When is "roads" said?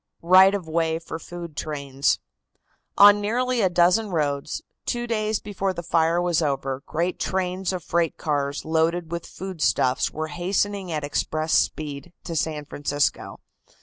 4.09-4.63